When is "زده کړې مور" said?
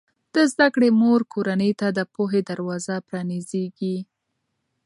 0.51-1.21